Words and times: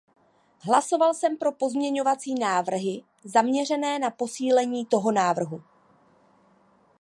Hlasoval 0.61 1.13
jsem 1.13 1.37
pro 1.37 1.51
pozměňovací 1.51 2.35
návrhy 2.35 3.03
zaměřené 3.23 3.99
na 3.99 4.09
posílení 4.09 4.85
toto 4.85 5.11
návrhu. 5.11 5.63